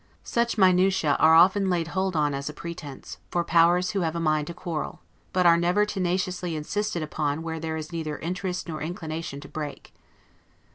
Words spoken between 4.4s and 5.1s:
to quarrel;